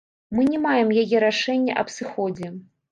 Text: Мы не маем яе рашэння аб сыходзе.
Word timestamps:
Мы 0.37 0.45
не 0.53 0.61
маем 0.63 0.89
яе 1.03 1.21
рашэння 1.27 1.81
аб 1.85 1.97
сыходзе. 2.01 2.47